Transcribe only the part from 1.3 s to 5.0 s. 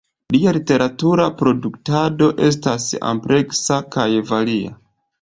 produktado estas ampleksa kaj varia.